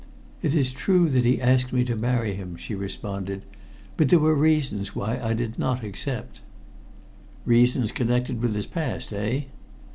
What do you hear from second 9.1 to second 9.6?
eh?"